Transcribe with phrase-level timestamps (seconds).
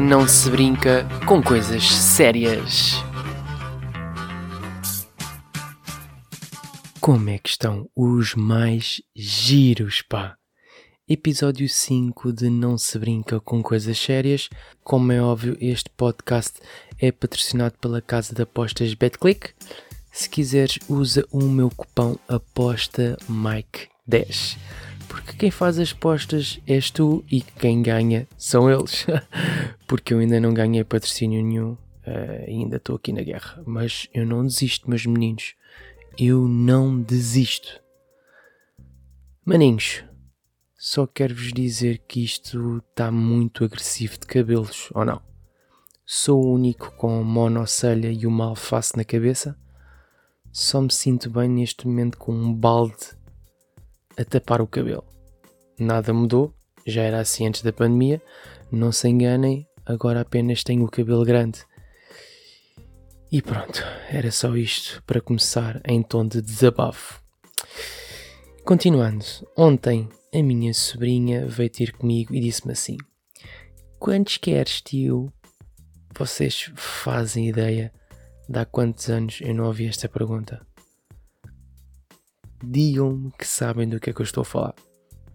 [0.00, 2.94] não se brinca com coisas sérias.
[6.98, 10.36] Como é que estão os mais giros, pá?
[11.06, 14.48] Episódio 5 de Não se brinca com coisas sérias.
[14.82, 16.60] Como é óbvio, este podcast
[16.98, 19.50] é patrocinado pela casa de apostas BetClick.
[20.10, 24.56] Se quiseres, usa o meu cupom aposta Mike10
[25.10, 29.04] porque quem faz as apostas és tu e quem ganha são eles.
[29.88, 33.60] porque eu ainda não ganhei patrocínio nenhum, uh, ainda estou aqui na guerra.
[33.66, 35.56] Mas eu não desisto, meus meninos.
[36.16, 37.80] Eu não desisto.
[39.44, 40.04] Maninhos,
[40.78, 45.20] só quero vos dizer que isto está muito agressivo de cabelos, ou não?
[46.06, 49.58] Sou o único com monocelha e uma alface na cabeça?
[50.52, 53.18] Só me sinto bem neste momento com um balde
[54.20, 55.04] a tapar o cabelo.
[55.78, 56.54] Nada mudou,
[56.86, 58.20] já era assim antes da pandemia.
[58.70, 61.64] Não se enganem, agora apenas tenho o cabelo grande.
[63.32, 67.22] E pronto, era só isto para começar em tom de desabafo.
[68.64, 69.24] Continuando,
[69.56, 72.96] ontem a minha sobrinha veio ter comigo e disse-me assim:
[73.98, 75.32] Quantos queres, tio?
[76.16, 77.92] Vocês fazem ideia
[78.48, 80.66] de há quantos anos eu não ouvi esta pergunta?
[82.62, 84.74] Digam-me que sabem do que é que eu estou a falar.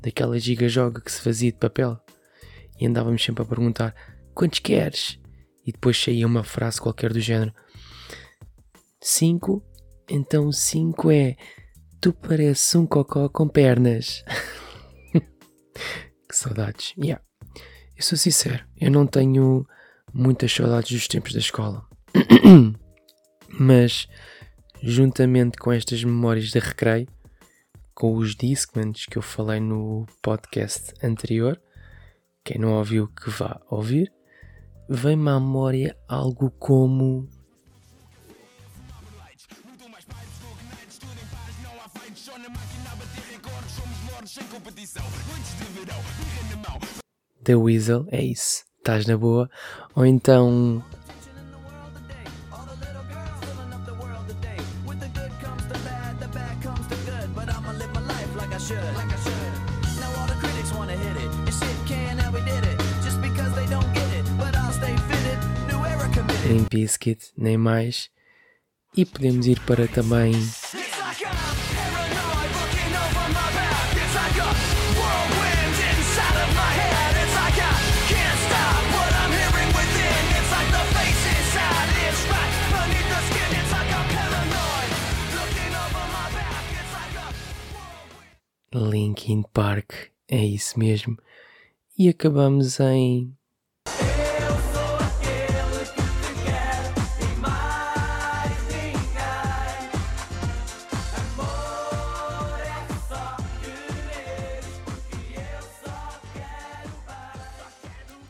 [0.00, 1.98] Daquela giga-joga que se fazia de papel.
[2.78, 3.94] E andávamos sempre a perguntar:
[4.34, 5.18] quantos queres?
[5.66, 7.52] E depois saía uma frase qualquer do género:
[9.00, 9.62] cinco?
[10.08, 11.36] Então cinco é:
[12.00, 14.24] tu pareces um cocó com pernas.
[16.28, 16.92] que saudades.
[16.98, 17.22] Yeah.
[17.96, 19.64] Eu sou sincero, eu não tenho
[20.12, 21.86] muitas saudades dos tempos da escola.
[23.48, 24.08] Mas
[24.82, 27.08] juntamente com estas memórias de recreio,
[27.94, 31.60] com os Discmans que eu falei no podcast anterior,
[32.42, 34.12] quem não ouviu que vá ouvir,
[34.88, 37.28] vem-me à memória algo como.
[47.42, 49.50] The Weasel, é isso, estás na boa,
[49.94, 50.82] ou então
[66.74, 68.10] Biscuit, nem mais.
[68.96, 70.32] E podemos ir para também.
[88.74, 89.92] Linkin Park,
[90.26, 91.16] é isso mesmo.
[91.96, 93.32] E acabamos em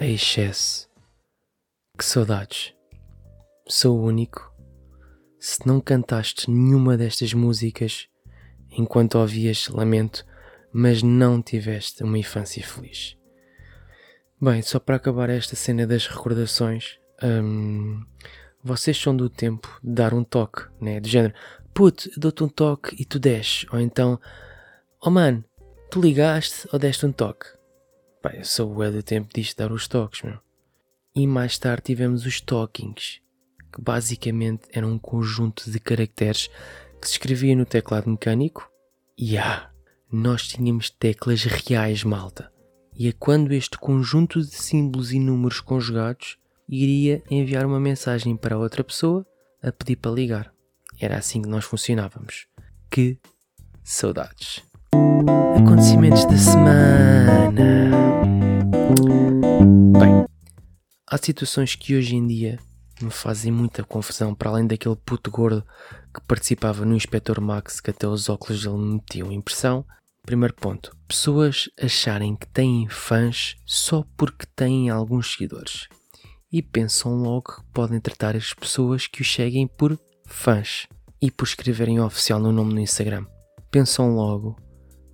[0.00, 0.88] a excesso.
[1.98, 2.72] Que saudades.
[3.66, 4.52] Sou o único.
[5.40, 8.08] Se não cantaste nenhuma destas músicas
[8.70, 10.24] enquanto ouvias, lamento,
[10.72, 13.16] mas não tiveste uma infância feliz.
[14.40, 18.00] Bem, só para acabar esta cena das recordações, hum,
[18.62, 21.00] vocês são do tempo de dar um toque, né?
[21.00, 21.34] Do género,
[21.74, 23.66] puto, dou-te um toque e tu desces.
[23.72, 24.20] Ou então,
[25.00, 25.44] oh mano,
[25.90, 27.57] tu ligaste ou deste um toque?
[28.20, 30.38] Pá, eu sou o do tempo disto dar os toques, meu.
[31.14, 33.20] E mais tarde tivemos os talkings,
[33.72, 36.48] que basicamente eram um conjunto de caracteres
[37.00, 38.70] que se escrevia no teclado mecânico.
[39.16, 39.70] E ah,
[40.10, 42.52] nós tínhamos teclas reais, malta.
[42.94, 46.36] E é quando este conjunto de símbolos e números conjugados
[46.68, 49.24] iria enviar uma mensagem para outra pessoa
[49.62, 50.52] a pedir para ligar.
[51.00, 52.46] Era assim que nós funcionávamos.
[52.90, 53.18] Que
[53.84, 54.67] saudades!
[55.58, 57.90] Acontecimentos da semana.
[59.98, 60.24] Bem,
[61.04, 62.60] há situações que hoje em dia
[63.02, 65.66] me fazem muita confusão, para além daquele puto gordo
[66.14, 69.84] que participava no Inspector Max que até os óculos dele me metiam impressão.
[70.24, 75.88] Primeiro ponto: pessoas acharem que têm fãs só porque têm alguns seguidores
[76.52, 80.86] e pensam logo que podem tratar as pessoas que os seguem por fãs
[81.20, 83.26] e por escreverem oficial no nome no Instagram.
[83.72, 84.56] Pensam logo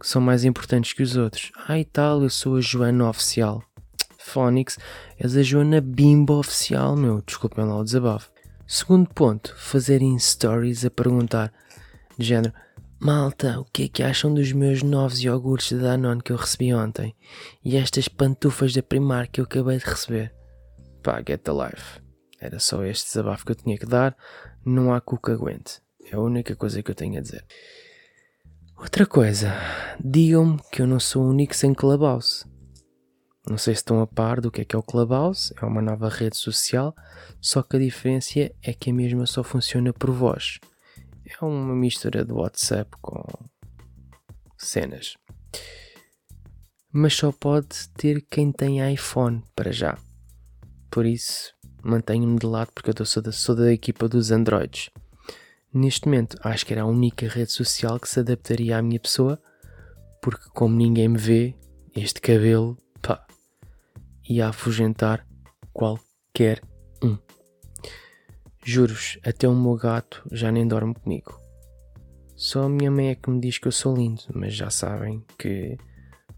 [0.05, 1.51] são mais importantes que os outros.
[1.67, 3.62] Ah, e tal, eu sou a Joana Oficial.
[4.19, 4.79] Phonics,
[5.19, 7.23] és a Joana Bimbo Oficial, meu.
[7.23, 8.31] Desculpem lá o desabafo.
[8.67, 11.53] Segundo ponto, fazerem stories a perguntar,
[12.19, 12.55] de género,
[13.01, 16.73] Malta, o que é que acham dos meus novos iogurtes da Danone que eu recebi
[16.73, 17.15] ontem?
[17.62, 20.33] E estas pantufas da Primar que eu acabei de receber?
[21.05, 22.01] pá, get the life.
[22.41, 24.17] Era só este desabafo que eu tinha que dar.
[24.65, 25.81] Não há cu que aguente.
[26.11, 27.45] É a única coisa que eu tenho a dizer.
[28.76, 29.53] Outra coisa,
[30.05, 32.44] digam-me que eu não sou o único sem Clubhouse.
[33.49, 35.82] Não sei se estão a par do que é que é o Clubhouse, é uma
[35.82, 36.94] nova rede social,
[37.41, 40.59] só que a diferença é que a mesma só funciona por voz.
[41.26, 43.23] É uma mistura de WhatsApp com
[44.59, 45.15] cenas.
[46.93, 49.99] Mas só pode ter quem tem iPhone para já.
[50.91, 54.91] Por isso, mantenho-me de lado porque eu sou da, sou da equipa dos Androids.
[55.75, 59.43] Neste momento, acho que era a única rede social que se adaptaria à minha pessoa,
[60.23, 61.56] porque como ninguém me vê,
[61.97, 63.26] este cabelo, pá,
[64.29, 65.26] ia afugentar
[65.73, 66.62] qualquer
[67.03, 67.19] um.
[68.65, 71.41] Juros, até o meu gato já nem dorme comigo.
[72.37, 75.25] Só a minha mãe é que me diz que eu sou lindo, mas já sabem
[75.37, 75.77] que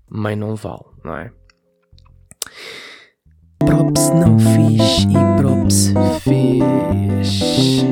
[0.08, 1.30] mãe não vale, não é?
[3.58, 5.92] Props não fiz e props
[6.22, 7.40] fez.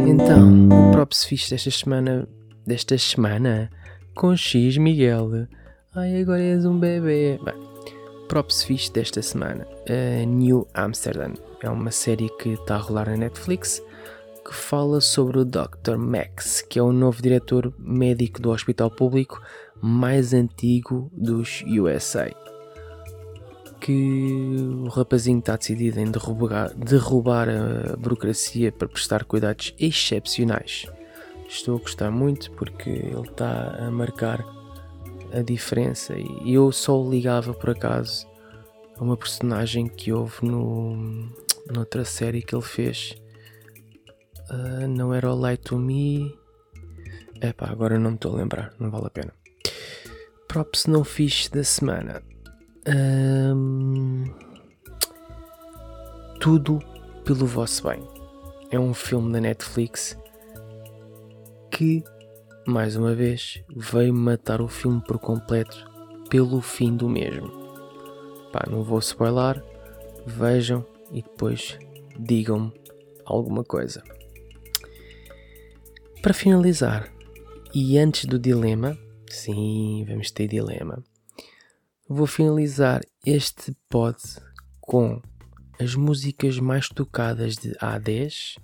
[0.06, 2.28] Então, o props fiz desta semana,
[2.66, 3.70] desta semana,
[4.14, 5.48] com X Miguel.
[5.94, 7.38] Ai, agora és um bebê.
[7.42, 7.54] Bem,
[8.28, 9.66] props fiz desta semana.
[10.26, 11.34] New Amsterdam.
[11.62, 13.82] É uma série que está a rolar na Netflix
[14.44, 15.96] que fala sobre o Dr.
[15.96, 19.40] Max, que é o novo diretor médico do hospital público
[19.80, 22.30] mais antigo dos USA
[23.84, 30.86] que o rapazinho está decidido em derrubar, derrubar a burocracia para prestar cuidados excepcionais.
[31.46, 34.42] Estou a gostar muito porque ele está a marcar
[35.34, 38.26] a diferença e eu só ligava por acaso
[38.96, 41.30] a uma personagem que houve no,
[41.70, 43.14] noutra série que ele fez.
[44.48, 46.34] Uh, não era o Light to Me.
[47.38, 49.34] Epá, agora não me estou a lembrar, não vale a pena.
[50.48, 52.22] Props não fixe da semana.
[52.86, 54.24] Um,
[56.38, 56.80] tudo
[57.24, 58.02] pelo vosso bem.
[58.70, 60.18] É um filme da Netflix
[61.70, 62.04] que,
[62.66, 65.90] mais uma vez, veio matar o filme por completo
[66.28, 67.50] pelo fim do mesmo.
[68.52, 69.64] Pá, não vou spoiler,
[70.26, 71.78] vejam e depois
[72.18, 72.70] digam-me
[73.24, 74.02] alguma coisa.
[76.20, 77.10] Para finalizar,
[77.74, 78.98] e antes do dilema,
[79.30, 81.02] sim, vamos ter dilema
[82.08, 84.18] vou finalizar este pod
[84.80, 85.20] com
[85.80, 88.56] as músicas mais tocadas de há 10,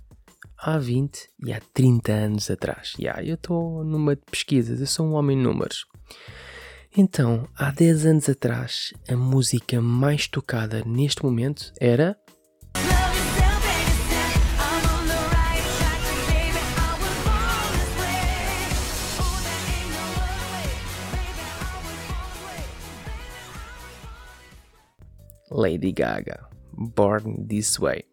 [0.57, 2.93] há 20 e há 30 anos atrás.
[2.97, 5.85] Yeah, eu estou numa de pesquisas, eu sou um homem de números.
[6.95, 12.17] Então, há 10 anos atrás, a música mais tocada neste momento era
[25.51, 28.05] Lady Gaga, Born This Way.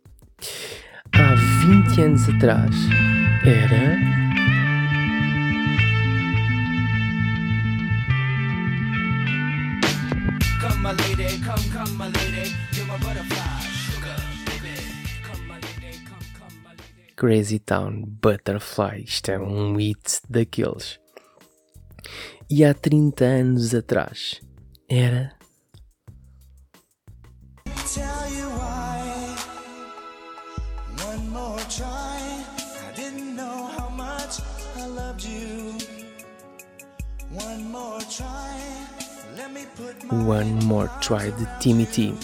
[1.12, 1.34] Há
[1.66, 2.74] 20 anos atrás
[3.44, 4.18] era.
[17.16, 21.00] Crazy Town Butterfly, isto é um hit daqueles.
[22.50, 24.40] E há 30 anos atrás
[24.88, 25.37] era
[37.30, 37.62] One
[40.64, 42.14] More Try de Timmy T.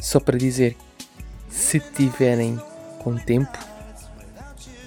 [0.00, 0.76] Só para dizer,
[1.48, 2.60] se tiverem
[2.98, 3.56] com tempo,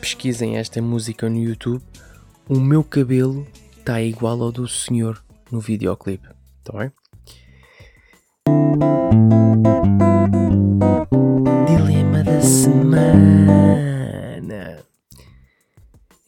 [0.01, 1.81] pesquisem esta música no YouTube.
[2.47, 6.27] O meu cabelo está igual ao do senhor no videoclipe,
[6.63, 6.91] tá bem?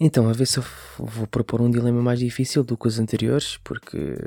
[0.04, 0.64] Então, a ver se eu
[0.98, 4.18] vou propor um dilema mais difícil do que os anteriores, porque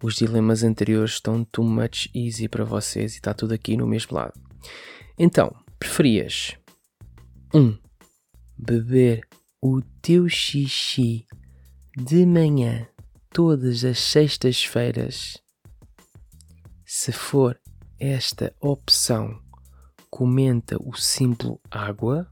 [0.00, 4.14] os dilemas anteriores estão too much easy para vocês e está tudo aqui no mesmo
[4.14, 4.40] lado.
[5.18, 6.56] Então, preferias
[7.52, 7.58] 1.
[7.58, 7.78] Um,
[8.56, 9.26] beber
[9.60, 11.26] o teu xixi
[11.96, 12.86] de manhã
[13.30, 15.36] todas as sextas-feiras?
[16.84, 17.58] Se for
[17.98, 19.36] esta opção,
[20.08, 22.30] comenta o símbolo água.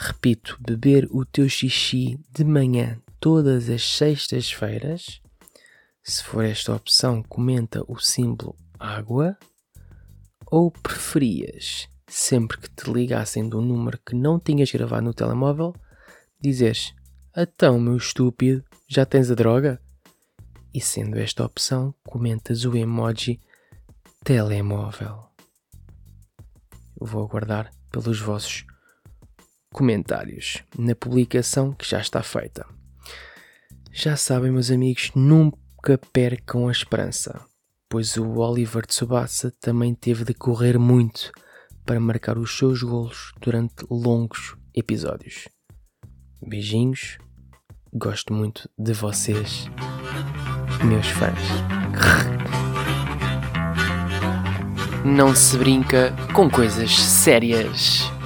[0.00, 5.20] Repito, beber o teu xixi de manhã todas as sextas-feiras.
[6.04, 9.36] Se for esta opção, comenta o símbolo água.
[10.46, 15.74] Ou preferias, sempre que te ligassem de um número que não tinhas gravado no telemóvel,
[16.40, 16.94] dizeres:
[17.36, 19.82] Então, meu estúpido, já tens a droga?
[20.72, 23.40] E sendo esta opção, comentas o emoji
[24.22, 25.24] telemóvel.
[27.00, 28.64] vou aguardar pelos vossos
[29.78, 32.66] comentários na publicação que já está feita.
[33.92, 37.40] Já sabem, meus amigos, nunca percam a esperança,
[37.88, 41.30] pois o Oliver Tsubasa também teve de correr muito
[41.86, 45.46] para marcar os seus golos durante longos episódios.
[46.44, 47.18] Beijinhos,
[47.94, 49.70] gosto muito de vocês,
[50.84, 51.38] meus fãs.
[55.04, 58.17] Não se brinca com coisas sérias.